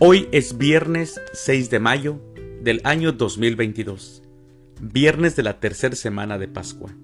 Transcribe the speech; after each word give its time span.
Hoy 0.00 0.28
es 0.30 0.56
viernes 0.56 1.20
6 1.32 1.70
de 1.70 1.80
mayo 1.80 2.20
del 2.62 2.80
año 2.84 3.10
2022, 3.10 4.22
viernes 4.80 5.34
de 5.34 5.42
la 5.42 5.58
tercera 5.58 5.96
semana 5.96 6.38
de 6.38 6.46
Pascua. 6.46 6.94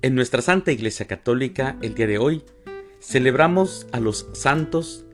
En 0.00 0.14
nuestra 0.14 0.40
Santa 0.40 0.70
Iglesia 0.70 1.08
Católica, 1.08 1.76
el 1.82 1.96
día 1.96 2.06
de 2.06 2.18
hoy, 2.18 2.44
celebramos 3.00 3.88
a 3.90 3.98
los 3.98 4.28
santos 4.32 5.06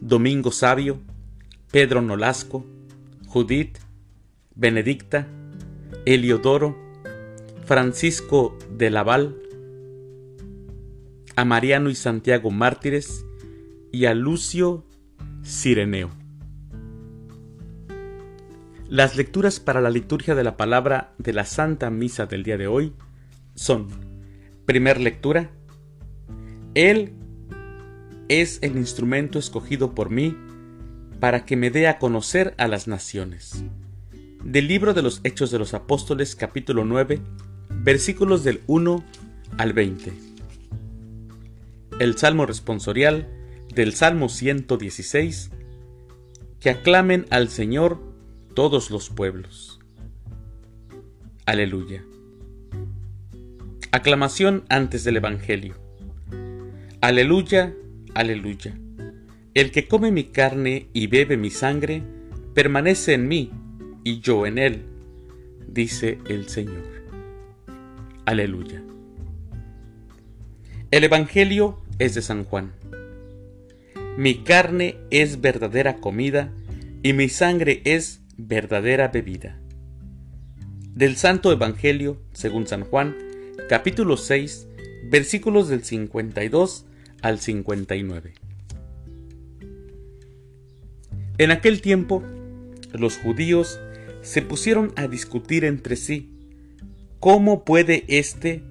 Domingo 0.00 0.50
Sabio, 0.50 1.02
Pedro 1.70 2.00
Nolasco, 2.00 2.64
Judith, 3.26 3.76
Benedicta, 4.54 5.28
Eliodoro, 6.06 6.74
Francisco 7.66 8.56
de 8.74 8.88
Laval, 8.88 9.36
a 11.36 11.44
Mariano 11.44 11.90
y 11.90 11.94
Santiago 11.94 12.50
mártires 12.50 13.26
y 13.92 14.06
a 14.06 14.14
Lucio 14.14 14.86
Sireneo. 15.42 16.19
Las 18.90 19.14
lecturas 19.14 19.60
para 19.60 19.80
la 19.80 19.88
liturgia 19.88 20.34
de 20.34 20.42
la 20.42 20.56
palabra 20.56 21.14
de 21.16 21.32
la 21.32 21.44
Santa 21.44 21.90
Misa 21.90 22.26
del 22.26 22.42
día 22.42 22.58
de 22.58 22.66
hoy 22.66 22.92
son, 23.54 23.86
primer 24.66 25.00
lectura, 25.00 25.52
Él 26.74 27.12
es 28.28 28.58
el 28.62 28.76
instrumento 28.76 29.38
escogido 29.38 29.94
por 29.94 30.10
mí 30.10 30.36
para 31.20 31.46
que 31.46 31.54
me 31.54 31.70
dé 31.70 31.86
a 31.86 32.00
conocer 32.00 32.52
a 32.58 32.66
las 32.66 32.88
naciones. 32.88 33.62
Del 34.42 34.66
libro 34.66 34.92
de 34.92 35.02
los 35.02 35.20
Hechos 35.22 35.52
de 35.52 35.60
los 35.60 35.72
Apóstoles 35.72 36.34
capítulo 36.34 36.84
9, 36.84 37.20
versículos 37.68 38.42
del 38.42 38.60
1 38.66 39.04
al 39.56 39.72
20. 39.72 40.12
El 42.00 42.18
Salmo 42.18 42.44
responsorial 42.44 43.28
del 43.72 43.94
Salmo 43.94 44.28
116, 44.28 45.52
que 46.58 46.70
aclamen 46.70 47.26
al 47.30 47.50
Señor 47.50 48.09
todos 48.54 48.90
los 48.90 49.10
pueblos. 49.10 49.80
Aleluya. 51.46 52.04
Aclamación 53.92 54.64
antes 54.68 55.04
del 55.04 55.16
Evangelio. 55.16 55.74
Aleluya, 57.00 57.74
aleluya. 58.14 58.78
El 59.54 59.72
que 59.72 59.88
come 59.88 60.12
mi 60.12 60.24
carne 60.24 60.88
y 60.92 61.08
bebe 61.08 61.36
mi 61.36 61.50
sangre, 61.50 62.02
permanece 62.54 63.14
en 63.14 63.26
mí 63.26 63.50
y 64.04 64.20
yo 64.20 64.46
en 64.46 64.58
él, 64.58 64.84
dice 65.66 66.18
el 66.28 66.48
Señor. 66.48 66.84
Aleluya. 68.26 68.82
El 70.90 71.04
Evangelio 71.04 71.80
es 71.98 72.14
de 72.14 72.22
San 72.22 72.44
Juan. 72.44 72.72
Mi 74.16 74.44
carne 74.44 74.96
es 75.10 75.40
verdadera 75.40 75.96
comida 75.96 76.52
y 77.02 77.12
mi 77.12 77.28
sangre 77.28 77.80
es 77.84 78.19
verdadera 78.46 79.08
bebida. 79.08 79.58
Del 80.94 81.16
Santo 81.16 81.52
Evangelio, 81.52 82.20
según 82.32 82.66
San 82.66 82.84
Juan, 82.84 83.16
capítulo 83.68 84.16
6, 84.16 84.68
versículos 85.10 85.68
del 85.68 85.84
52 85.84 86.86
al 87.22 87.38
59. 87.38 88.34
En 91.38 91.50
aquel 91.50 91.80
tiempo, 91.80 92.22
los 92.92 93.16
judíos 93.16 93.80
se 94.22 94.42
pusieron 94.42 94.92
a 94.96 95.08
discutir 95.08 95.64
entre 95.64 95.96
sí 95.96 96.30
cómo 97.18 97.64
puede 97.64 98.04
éste 98.08 98.62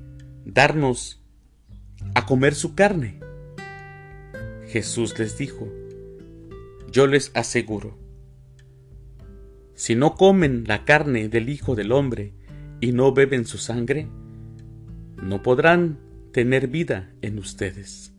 darnos 0.45 1.21
a 2.15 2.25
comer 2.25 2.55
su 2.55 2.75
carne. 2.75 3.19
Jesús 4.67 5.17
les 5.17 5.37
dijo, 5.37 5.67
yo 6.91 7.07
les 7.07 7.31
aseguro, 7.33 7.97
si 9.79 9.95
no 9.95 10.15
comen 10.15 10.65
la 10.67 10.83
carne 10.83 11.29
del 11.29 11.47
Hijo 11.47 11.73
del 11.73 11.93
Hombre 11.93 12.33
y 12.81 12.91
no 12.91 13.13
beben 13.13 13.45
su 13.45 13.57
sangre, 13.57 14.09
no 15.23 15.41
podrán 15.41 15.99
tener 16.33 16.67
vida 16.67 17.13
en 17.21 17.39
ustedes. 17.39 18.13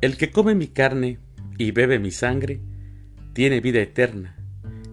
El 0.00 0.16
que 0.16 0.30
come 0.30 0.54
mi 0.54 0.68
carne 0.68 1.18
y 1.58 1.72
bebe 1.72 1.98
mi 1.98 2.12
sangre, 2.12 2.60
tiene 3.32 3.60
vida 3.60 3.80
eterna, 3.80 4.36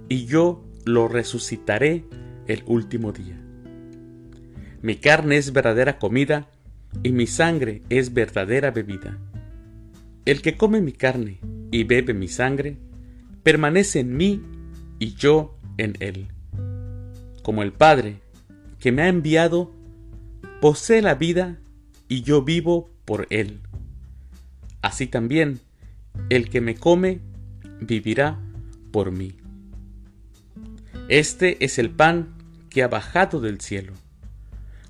y 0.10 0.26
yo 0.26 0.66
lo 0.84 1.08
resucitaré 1.08 2.06
el 2.48 2.64
último 2.66 3.12
día. 3.12 3.40
Mi 4.82 4.96
carne 4.96 5.38
es 5.38 5.54
verdadera 5.54 6.00
comida, 6.00 6.50
y 7.04 7.12
mi 7.12 7.28
sangre 7.28 7.84
es 7.90 8.16
verdadera 8.16 8.72
bebida. 8.72 9.20
El 10.26 10.42
que 10.42 10.58
come 10.58 10.82
mi 10.82 10.94
carne 10.94 11.40
y 11.70 11.84
bebe 11.84 12.16
mi 12.16 12.30
sangre, 12.30 12.80
permanece 13.44 14.00
en 14.00 14.18
mí 14.18 14.42
y 14.98 15.14
yo 15.14 15.60
en 15.78 15.96
Él. 16.00 16.28
Como 17.42 17.64
el 17.64 17.74
Padre 17.74 18.22
que 18.80 18.92
me 18.92 19.04
ha 19.04 19.08
enviado 19.08 19.72
posee 20.62 21.02
la 21.02 21.16
vida 21.16 21.60
y 22.08 22.22
yo 22.22 22.44
vivo 22.44 22.90
por 23.06 23.28
Él. 23.30 23.60
Así 24.82 25.08
también 25.08 25.60
el 26.30 26.50
que 26.50 26.62
me 26.62 26.76
come 26.76 27.20
vivirá 27.80 28.40
por 28.92 29.12
mí. 29.12 29.36
Este 31.10 31.64
es 31.64 31.80
el 31.80 31.90
pan 31.90 32.34
que 32.70 32.84
ha 32.84 32.88
bajado 32.88 33.42
del 33.42 33.60
cielo. 33.60 33.94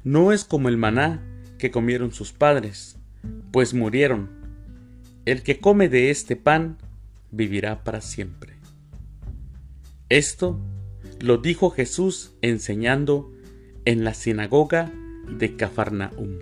No 0.04 0.32
es 0.32 0.44
como 0.44 0.70
el 0.70 0.78
maná 0.78 1.24
que 1.58 1.72
comieron 1.72 2.12
sus 2.12 2.34
padres, 2.34 2.98
pues 3.52 3.74
murieron. 3.74 4.30
El 5.26 5.44
que 5.44 5.60
come 5.60 5.90
de 5.90 6.12
este 6.12 6.36
pan 6.36 6.78
vivirá 7.32 7.84
para 7.84 8.02
siempre. 8.02 8.54
Esto 10.10 10.60
lo 11.24 11.38
dijo 11.38 11.70
Jesús 11.70 12.34
enseñando 12.42 13.32
en 13.86 14.04
la 14.04 14.14
sinagoga 14.14 14.92
de 15.30 15.56
Cafarnaum. 15.56 16.40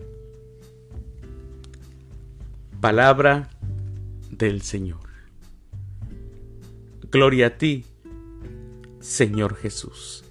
Palabra 2.80 3.52
del 4.32 4.64
Señor. 4.64 5.08
Gloria 7.12 7.46
a 7.46 7.58
ti, 7.60 7.86
Señor 9.00 9.56
Jesús. 9.56 10.24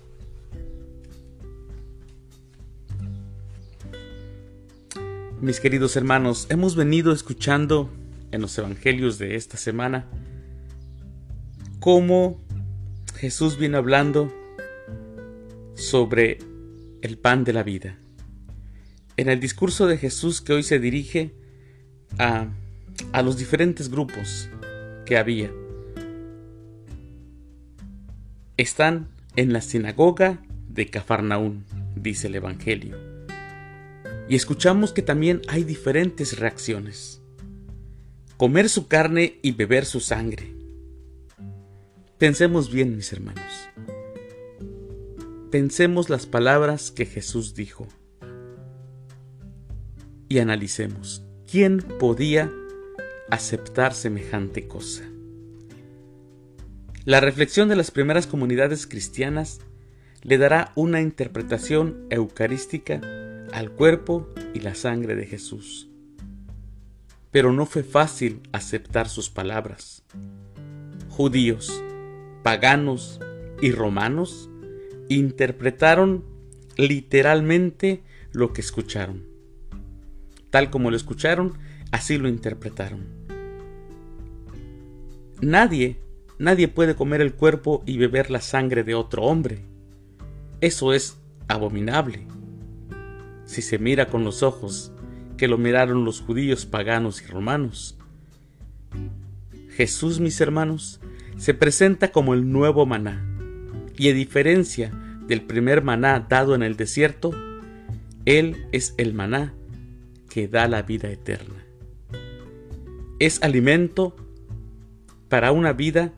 Mis 5.41 5.61
queridos 5.61 5.95
hermanos, 5.95 6.49
hemos 6.51 6.75
venido 6.75 7.13
escuchando 7.13 7.89
en 8.33 8.41
los 8.41 8.59
evangelios 8.59 9.17
de 9.19 9.37
esta 9.37 9.57
semana 9.57 10.09
cómo 11.79 12.41
Jesús 13.15 13.57
viene 13.57 13.77
hablando 13.77 14.40
sobre 15.81 16.39
el 17.01 17.17
pan 17.17 17.43
de 17.43 17.55
la 17.55 17.63
vida. 17.63 17.97
En 19.17 19.31
el 19.31 19.41
discurso 19.41 19.87
de 19.87 19.97
Jesús 19.97 20.43
que 20.43 20.53
hoy 20.53 20.63
se 20.63 20.79
dirige 20.79 21.35
a, 22.19 22.49
a 23.13 23.23
los 23.23 23.39
diferentes 23.39 23.91
grupos 23.91 24.51
que 25.07 25.17
había, 25.17 25.51
están 28.59 29.09
en 29.37 29.55
la 29.55 29.63
sinagoga 29.63 30.43
de 30.69 30.87
Cafarnaún, 30.91 31.65
dice 31.97 32.27
el 32.27 32.35
Evangelio. 32.35 32.99
Y 34.29 34.37
escuchamos 34.37 34.93
que 34.93 35.03
también 35.03 35.41
hay 35.49 35.65
diferentes 35.65 36.39
reacciones. 36.39 37.23
Comer 38.37 38.69
su 38.69 38.87
carne 38.87 39.39
y 39.43 39.53
beber 39.53 39.87
su 39.87 40.01
sangre. 40.01 40.53
Pensemos 42.19 42.71
bien, 42.71 42.97
mis 42.97 43.13
hermanos. 43.13 43.71
Pensemos 45.51 46.11
las 46.11 46.27
palabras 46.27 46.93
que 46.93 47.07
Jesús 47.07 47.57
dijo 47.57 47.89
y 50.29 50.39
analicemos 50.39 51.25
quién 51.51 51.79
podía 51.79 52.53
aceptar 53.31 53.93
semejante 53.93 54.69
cosa. 54.69 55.03
La 57.05 57.19
reflexión 57.19 57.69
de 57.69 57.75
las 57.75 57.91
primeras 57.91 58.29
comunidades 58.29 58.87
cristianas 58.87 59.61
le 60.23 60.39
dará 60.39 60.71
una 60.77 61.01
interpretación 61.01 62.07
eucarística 62.11 63.01
al 63.53 63.73
cuerpo 63.73 64.29
y 64.55 64.61
la 64.61 64.77
sangre 64.77 65.17
de 65.17 65.27
Jesús. 65.27 65.89
Pero 67.33 67.53
no 67.53 67.67
fue 67.67 67.83
fácil 67.83 68.41
aceptar 68.53 69.09
sus 69.09 69.31
palabras. 69.31 70.05
Judíos, 71.09 71.83
paganos 72.45 73.19
y 73.61 73.73
romanos 73.73 74.50
interpretaron 75.17 76.25
literalmente 76.77 78.03
lo 78.33 78.53
que 78.53 78.61
escucharon. 78.61 79.25
Tal 80.51 80.71
como 80.71 80.91
lo 80.91 80.97
escucharon, 80.97 81.59
así 81.91 82.19
lo 82.19 82.29
interpretaron. 82.29 83.07
Nadie, 85.41 86.01
nadie 86.39 86.69
puede 86.69 86.95
comer 86.95 87.21
el 87.21 87.35
cuerpo 87.35 87.83
y 87.87 87.99
beber 87.99 88.31
la 88.31 88.41
sangre 88.41 88.85
de 88.85 88.95
otro 88.95 89.23
hombre. 89.25 89.65
Eso 90.61 90.93
es 90.93 91.19
abominable. 91.49 92.27
Si 93.45 93.63
se 93.63 93.79
mira 93.79 94.07
con 94.07 94.25
los 94.25 94.43
ojos 94.43 94.93
que 95.37 95.49
lo 95.49 95.57
miraron 95.57 96.05
los 96.05 96.21
judíos 96.21 96.67
paganos 96.67 97.23
y 97.23 97.27
romanos. 97.27 97.97
Jesús, 99.71 100.21
mis 100.21 100.41
hermanos, 100.41 101.01
se 101.39 101.55
presenta 101.55 102.13
como 102.13 102.35
el 102.35 102.53
nuevo 102.53 102.85
maná, 102.85 103.27
y 103.97 104.11
a 104.11 104.13
diferencia 104.13 104.93
del 105.31 105.43
primer 105.43 105.85
maná 105.85 106.27
dado 106.29 106.57
en 106.57 106.65
el 106.65 106.77
desierto, 106.77 107.31
Él 108.25 108.67
es 108.73 108.97
el 108.99 109.15
maná 109.15 109.55
que 110.29 110.49
da 110.49 110.67
la 110.67 110.83
vida 110.83 111.09
eterna. 111.09 111.65
Es 113.21 113.41
alimento 113.41 114.17
para 115.29 115.53
una 115.53 115.73
vida 115.73 116.13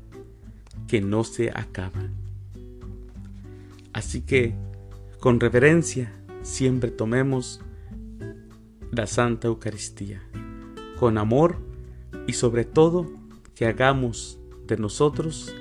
que 0.88 1.02
no 1.02 1.24
se 1.24 1.50
acaba. 1.50 2.08
Así 3.92 4.22
que, 4.22 4.54
con 5.20 5.40
reverencia, 5.40 6.10
siempre 6.40 6.90
tomemos 6.90 7.60
la 8.92 9.06
Santa 9.06 9.48
Eucaristía, 9.48 10.22
con 10.98 11.18
amor 11.18 11.58
y 12.26 12.32
sobre 12.32 12.64
todo 12.64 13.12
que 13.54 13.66
hagamos 13.66 14.40
de 14.66 14.78
nosotros 14.78 15.54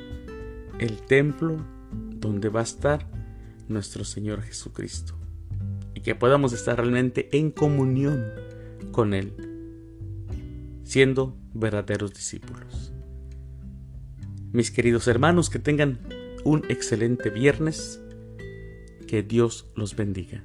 el 0.79 1.01
templo 1.01 1.57
donde 1.91 2.47
va 2.47 2.61
a 2.61 2.63
estar 2.63 3.10
nuestro 3.67 4.03
Señor 4.03 4.41
Jesucristo 4.41 5.15
y 5.93 6.01
que 6.01 6.15
podamos 6.15 6.53
estar 6.53 6.77
realmente 6.77 7.29
en 7.37 7.51
comunión 7.51 8.25
con 8.91 9.13
Él, 9.13 9.33
siendo 10.83 11.37
verdaderos 11.53 12.13
discípulos. 12.13 12.93
Mis 14.51 14.71
queridos 14.71 15.07
hermanos, 15.07 15.49
que 15.49 15.59
tengan 15.59 15.99
un 16.43 16.65
excelente 16.69 17.29
viernes, 17.29 18.01
que 19.07 19.23
Dios 19.23 19.67
los 19.75 19.95
bendiga. 19.95 20.43